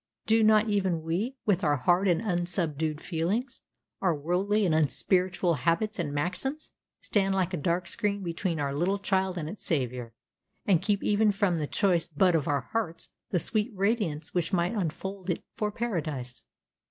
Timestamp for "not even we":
0.43-1.35